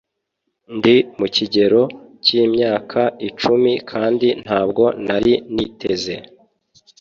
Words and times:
ndi 0.77 0.95
mu 1.17 1.27
kigero 1.35 1.81
cy'imyaka 2.23 3.01
icumi 3.27 3.71
kandi 3.91 4.27
ntabwo 4.43 4.83
nari 5.05 5.33
niteze 5.55 6.15